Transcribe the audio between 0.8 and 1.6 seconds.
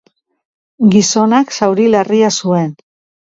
Gizonak